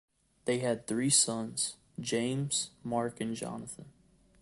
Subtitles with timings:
[0.45, 3.85] They had three sons: James, Mark and Jonathan.